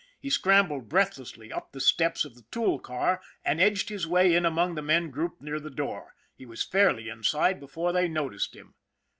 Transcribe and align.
He 0.19 0.31
scrambled 0.31 0.89
breathlessly 0.89 1.53
up 1.53 1.73
the 1.73 1.79
steps 1.79 2.25
of 2.25 2.33
the 2.33 2.41
tool 2.49 2.79
car 2.79 3.21
and 3.45 3.61
edged 3.61 3.89
his 3.89 4.07
way 4.07 4.33
in 4.33 4.47
among 4.47 4.73
the 4.73 4.81
men 4.81 5.11
grouped 5.11 5.43
near 5.43 5.59
the 5.59 5.69
door. 5.69 6.15
He 6.33 6.43
was 6.47 6.63
fairly 6.65 7.07
inside 7.07 7.59
be 7.59 7.67
fore 7.67 7.93
they 7.93 8.07
noticed 8.07 8.55
him. 8.55 8.73